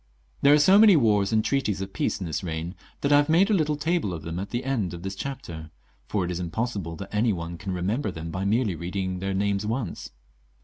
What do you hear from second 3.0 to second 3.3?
that I have